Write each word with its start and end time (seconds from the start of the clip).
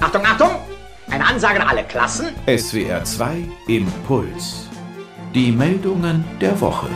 Achtung, 0.00 0.24
Achtung! 0.24 0.50
Eine 1.10 1.26
Ansage 1.26 1.60
an 1.60 1.68
alle 1.68 1.84
Klassen. 1.84 2.28
SWR 2.46 3.04
2 3.04 3.44
Impuls. 3.66 4.66
Die 5.34 5.52
Meldungen 5.52 6.24
der 6.40 6.58
Woche. 6.58 6.86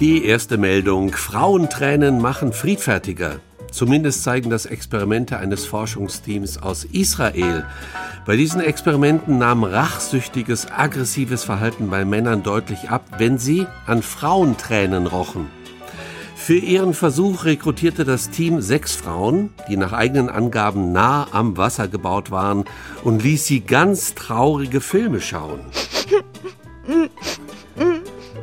Die 0.00 0.24
erste 0.24 0.58
Meldung. 0.58 1.12
Frauentränen 1.12 2.20
machen 2.20 2.52
friedfertiger. 2.52 3.38
Zumindest 3.70 4.22
zeigen 4.24 4.50
das 4.50 4.66
Experimente 4.66 5.38
eines 5.38 5.64
Forschungsteams 5.64 6.58
aus 6.58 6.84
Israel. 6.84 7.64
Bei 8.26 8.36
diesen 8.36 8.60
Experimenten 8.60 9.38
nahm 9.38 9.64
rachsüchtiges, 9.64 10.70
aggressives 10.70 11.44
Verhalten 11.44 11.90
bei 11.90 12.04
Männern 12.04 12.42
deutlich 12.42 12.90
ab, 12.90 13.04
wenn 13.18 13.38
sie 13.38 13.66
an 13.86 14.02
Frauentränen 14.02 15.06
rochen. 15.06 15.46
Für 16.36 16.56
ihren 16.56 16.94
Versuch 16.94 17.44
rekrutierte 17.44 18.04
das 18.04 18.30
Team 18.30 18.60
sechs 18.60 18.94
Frauen, 18.94 19.50
die 19.68 19.76
nach 19.76 19.92
eigenen 19.92 20.28
Angaben 20.28 20.90
nah 20.90 21.28
am 21.32 21.56
Wasser 21.56 21.86
gebaut 21.86 22.30
waren, 22.30 22.64
und 23.04 23.22
ließ 23.22 23.46
sie 23.46 23.60
ganz 23.60 24.14
traurige 24.14 24.80
Filme 24.80 25.20
schauen. 25.20 25.60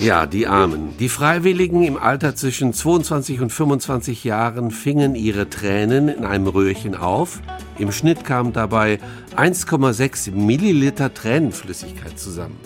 Ja, 0.00 0.24
die 0.24 0.46
Armen. 0.46 0.96
Die 0.98 1.10
Freiwilligen 1.10 1.82
im 1.82 1.98
Alter 1.98 2.34
zwischen 2.34 2.72
22 2.72 3.42
und 3.42 3.52
25 3.52 4.24
Jahren 4.24 4.70
fingen 4.70 5.14
ihre 5.14 5.50
Tränen 5.50 6.08
in 6.08 6.24
einem 6.24 6.46
Röhrchen 6.46 6.94
auf. 6.94 7.42
Im 7.78 7.92
Schnitt 7.92 8.24
kamen 8.24 8.54
dabei 8.54 8.98
1,6 9.36 10.30
Milliliter 10.32 11.12
Tränenflüssigkeit 11.12 12.18
zusammen. 12.18 12.56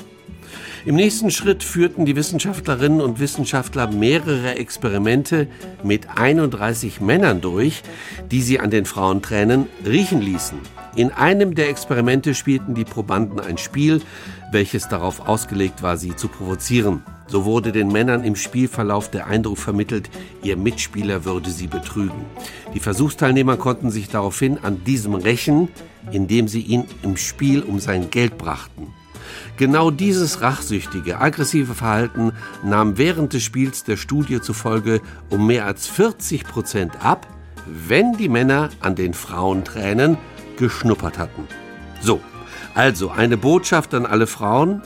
Im 0.85 0.97
nächsten 0.97 1.31
Schritt 1.31 1.63
führten 1.63 2.05
die 2.05 2.17
Wissenschaftlerinnen 2.17 3.01
und 3.01 3.21
Wissenschaftler 3.21 3.91
mehrere 3.91 4.57
Experimente 4.57 5.49
mit 5.83 6.09
31 6.17 7.01
Männern 7.01 7.41
durch, 7.41 7.83
die 8.31 8.43
sie 8.43 8.61
an 8.61 8.71
den 8.71 8.85
Frauentränen 8.85 9.67
riechen 9.87 10.21
ließen. 10.21 10.59
In 10.97 11.11
einem 11.11 11.55
der 11.55 11.71
Experimente 11.71 12.35
spielten 12.35 12.75
die 12.75 12.85
Probanden 12.85 13.41
ein 13.41 13.59
Spiel, 13.59 14.01
welches 14.53 14.89
darauf 14.89 15.27
ausgelegt 15.27 15.83
war, 15.83 15.97
sie 15.97 16.15
zu 16.15 16.29
provozieren. 16.29 17.03
So 17.27 17.45
wurde 17.45 17.73
den 17.73 17.89
Männern 17.89 18.23
im 18.23 18.37
Spielverlauf 18.37 19.11
der 19.11 19.27
Eindruck 19.27 19.59
vermittelt, 19.59 20.11
ihr 20.43 20.57
Mitspieler 20.57 21.25
würde 21.25 21.51
sie 21.51 21.67
betrügen. 21.67 22.25
Die 22.75 22.81
Versuchsteilnehmer 22.81 23.57
konnten 23.57 23.91
sich 23.91 24.09
daraufhin 24.09 24.59
an 24.59 24.85
diesem 24.85 25.15
rächen, 25.15 25.69
indem 26.13 26.47
sie 26.47 26.61
ihn 26.61 26.85
im 27.03 27.17
Spiel 27.17 27.63
um 27.63 27.81
sein 27.81 28.11
Geld 28.11 28.39
brachten. 28.39 28.95
Genau 29.57 29.91
dieses 29.91 30.41
rachsüchtige, 30.41 31.21
aggressive 31.21 31.75
Verhalten 31.75 32.33
nahm 32.65 32.99
während 32.99 33.33
des 33.33 33.43
Spiels 33.43 33.85
der 33.85 33.97
Studie 33.97 34.41
zufolge 34.41 35.01
um 35.31 35.47
mehr 35.47 35.67
als 35.67 35.87
40 35.87 36.45
Prozent 36.45 37.05
ab, 37.05 37.27
wenn 37.67 38.15
die 38.15 38.29
Männer 38.29 38.71
an 38.81 38.95
den 38.95 39.15
Frauentränen 39.15 40.19
geschnuppert 40.57 41.19
hatten. 41.19 41.47
So, 42.01 42.21
also 42.75 43.11
eine 43.11 43.37
Botschaft 43.37 43.95
an 43.95 44.07
alle 44.07 44.27
Frauen, 44.27 44.83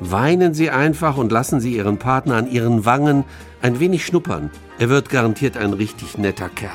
Weinen 0.00 0.54
Sie 0.54 0.70
einfach 0.70 1.18
und 1.18 1.30
lassen 1.30 1.60
Sie 1.60 1.76
Ihren 1.76 1.98
Partner 1.98 2.36
an 2.36 2.50
Ihren 2.50 2.86
Wangen 2.86 3.24
ein 3.60 3.80
wenig 3.80 4.06
schnuppern. 4.06 4.50
Er 4.78 4.88
wird 4.88 5.10
garantiert 5.10 5.58
ein 5.58 5.74
richtig 5.74 6.16
netter 6.16 6.48
Kerl. 6.48 6.70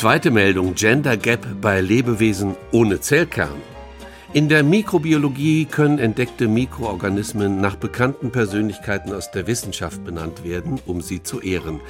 Zweite 0.00 0.30
Meldung 0.30 0.76
Gender 0.76 1.18
Gap 1.18 1.46
bei 1.60 1.82
Lebewesen 1.82 2.56
ohne 2.72 3.02
Zellkern. 3.02 3.60
In 4.32 4.48
der 4.48 4.62
Mikrobiologie 4.62 5.66
können 5.66 5.98
entdeckte 5.98 6.48
Mikroorganismen 6.48 7.60
nach 7.60 7.76
bekannten 7.76 8.30
Persönlichkeiten 8.30 9.12
aus 9.12 9.30
der 9.30 9.46
Wissenschaft 9.46 10.02
benannt 10.02 10.42
werden, 10.42 10.80
um 10.86 11.02
sie 11.02 11.22
zu 11.22 11.42
ehren. 11.42 11.80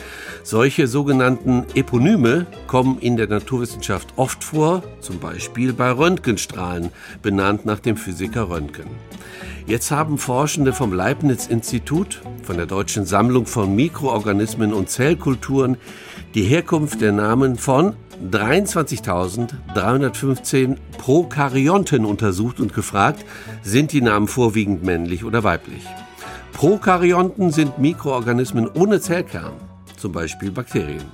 Solche 0.43 0.89
sogenannten 0.89 1.67
Eponyme 1.77 2.47
kommen 2.67 2.99
in 2.99 3.17
der 3.17 3.29
Naturwissenschaft 3.29 4.09
oft 4.17 4.43
vor, 4.43 4.83
zum 4.99 5.21
Beispiel 5.21 5.73
bei 5.73 5.93
Röntgenstrahlen, 5.93 6.91
benannt 7.23 7.65
nach 7.65 7.79
dem 7.79 7.97
Physiker 7.97 8.51
Röntgen. 8.51 8.89
Jetzt 9.67 9.93
haben 9.93 10.19
Forschende 10.19 10.73
vom 10.73 10.93
Leibniz-Institut, 10.93 12.23
von 12.43 12.57
der 12.57 12.67
Deutschen 12.67 13.07
Sammlung 13.07 13.47
von 13.47 13.77
Mikroorganismen 13.77 14.73
und 14.73 14.91
Zellkulturen 14.91 15.77
die 16.35 16.45
Herkunft 16.45 17.01
der 17.01 17.13
Namen 17.13 17.57
von 17.57 17.95
23.315 18.31 20.77
Prokaryonten 20.99 22.05
untersucht 22.05 22.61
und 22.61 22.75
gefragt, 22.75 23.25
sind 23.63 23.93
die 23.93 24.03
Namen 24.03 24.29
vorwiegend 24.29 24.85
männlich 24.85 25.25
oder 25.25 25.43
weiblich. 25.43 25.83
Prokaryonten 26.53 27.51
sind 27.51 27.79
Mikroorganismen 27.79 28.69
ohne 28.69 29.01
Zellkern, 29.01 29.53
zum 29.97 30.13
Beispiel 30.13 30.51
Bakterien. 30.51 31.07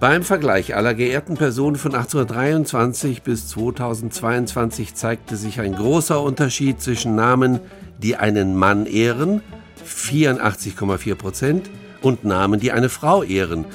Beim 0.00 0.22
Vergleich 0.24 0.74
aller 0.74 0.94
geehrten 0.94 1.36
Personen 1.36 1.76
von 1.76 1.94
1823 1.94 3.22
bis 3.22 3.48
2022 3.48 4.94
zeigte 4.94 5.36
sich 5.36 5.60
ein 5.60 5.76
großer 5.76 6.18
Unterschied 6.20 6.80
zwischen 6.80 7.14
Namen, 7.14 7.60
die 7.98 8.16
einen 8.16 8.56
Mann 8.56 8.86
ehren, 8.86 9.42
84,4 9.86 11.14
Prozent, 11.14 11.70
und 12.00 12.24
Namen, 12.24 12.58
die 12.58 12.72
eine 12.72 12.88
Frau 12.88 13.22
ehren, 13.22 13.66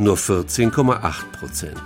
nur 0.00 0.16
14,8 0.16 1.00
Prozent. 1.38 1.82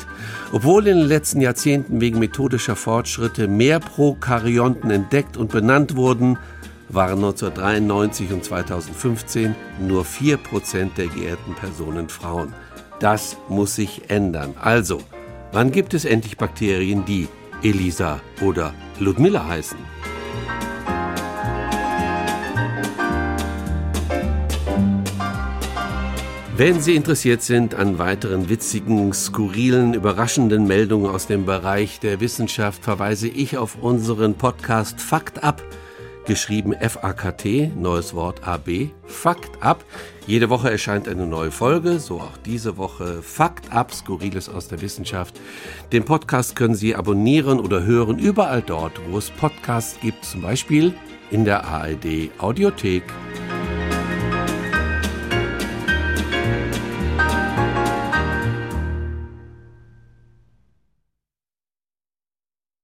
Obwohl 0.53 0.87
in 0.87 0.99
den 0.99 1.09
letzten 1.09 1.41
Jahrzehnten 1.41 2.01
wegen 2.01 2.19
methodischer 2.19 2.77
Fortschritte 2.77 3.49
mehr 3.49 3.81
Prokaryonten 3.81 4.91
entdeckt 4.91 5.37
und 5.37 5.51
benannt 5.51 5.97
wurden, 5.97 6.39
waren 6.89 7.17
1993 7.17 8.33
und 8.33 8.45
2015 8.45 9.55
nur 9.81 10.05
4 10.05 10.37
Prozent 10.37 10.97
der 10.97 11.09
geehrten 11.09 11.55
Personen 11.55 12.09
Frauen. 12.09 12.55
Das 13.01 13.37
muss 13.49 13.75
sich 13.75 14.09
ändern. 14.09 14.55
Also, 14.61 15.01
wann 15.53 15.73
gibt 15.73 15.95
es 15.95 16.05
endlich 16.05 16.37
Bakterien, 16.37 17.05
die 17.05 17.29
Elisa 17.63 18.21
oder 18.41 18.73
Ludmilla 19.01 19.47
heißen? 19.47 19.79
Wenn 26.56 26.81
Sie 26.81 26.94
interessiert 26.94 27.42
sind 27.42 27.75
an 27.75 27.98
weiteren 27.98 28.48
witzigen, 28.48 29.12
skurrilen, 29.12 29.92
überraschenden 29.92 30.69
Meldungen 30.69 31.10
aus 31.10 31.26
dem 31.26 31.47
Bereich 31.47 31.98
der 31.98 32.20
Wissenschaft, 32.20 32.84
verweise 32.84 33.26
ich 33.26 33.59
auf 33.59 33.82
unseren 33.82 34.34
Podcast 34.34 35.00
Fakt 35.00 35.42
ab, 35.42 35.65
geschrieben 36.26 36.72
F-A-K-T, 36.72 37.72
neues 37.76 38.15
Wort 38.15 38.47
A-B, 38.47 38.91
Fakt 39.04 39.60
ab. 39.65 39.84
Jede 40.28 40.48
Woche 40.48 40.70
erscheint 40.70 41.09
eine 41.09 41.26
neue 41.26 41.50
Folge, 41.50 41.98
so 41.98 42.20
auch 42.20 42.37
diese 42.47 42.76
Woche 42.76 43.21
Fakt 43.21 43.72
ab, 43.72 43.92
Skurriles 43.92 44.48
aus 44.48 44.69
der 44.69 44.81
Wissenschaft. 44.81 45.41
Den 45.91 46.04
Podcast 46.04 46.54
können 46.54 46.76
Sie 46.76 46.94
abonnieren 46.94 47.59
oder 47.59 47.82
hören 47.82 48.21
überall 48.21 48.62
dort, 48.62 49.00
wo 49.10 49.19
es 49.19 49.28
Podcasts 49.28 49.98
gibt, 50.00 50.25
zum 50.25 50.42
Beispiel 50.42 50.94
in 51.32 51.44
der 51.44 51.65
ARD 51.65 52.31
Audiothek. 52.38 53.03